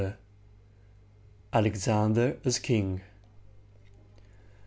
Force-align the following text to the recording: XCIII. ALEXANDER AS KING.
XCIII. 0.01 0.13
ALEXANDER 1.53 2.39
AS 2.43 2.57
KING. 2.57 3.01